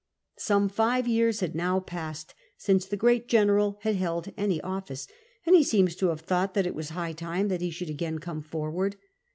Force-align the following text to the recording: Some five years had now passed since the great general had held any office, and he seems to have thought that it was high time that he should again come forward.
Some 0.39 0.67
five 0.67 1.07
years 1.07 1.41
had 1.41 1.53
now 1.53 1.79
passed 1.79 2.33
since 2.57 2.87
the 2.87 2.97
great 2.97 3.27
general 3.27 3.77
had 3.83 3.97
held 3.97 4.33
any 4.35 4.59
office, 4.61 5.07
and 5.45 5.55
he 5.55 5.63
seems 5.63 5.95
to 5.97 6.07
have 6.07 6.21
thought 6.21 6.55
that 6.55 6.65
it 6.65 6.73
was 6.73 6.89
high 6.89 7.13
time 7.13 7.49
that 7.49 7.61
he 7.61 7.69
should 7.69 7.91
again 7.91 8.17
come 8.17 8.41
forward. 8.41 8.95